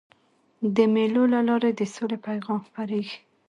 [0.75, 3.17] د مېلو له لاري د سولي پیغام خپرېږي.